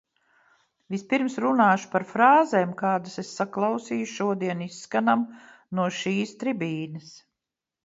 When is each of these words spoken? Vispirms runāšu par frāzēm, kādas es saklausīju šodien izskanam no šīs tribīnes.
Vispirms 0.93 1.35
runāšu 1.45 1.89
par 1.91 2.05
frāzēm, 2.13 2.71
kādas 2.79 3.21
es 3.25 3.35
saklausīju 3.41 4.09
šodien 4.15 4.65
izskanam 4.69 5.29
no 5.81 5.89
šīs 6.01 6.37
tribīnes. 6.43 7.17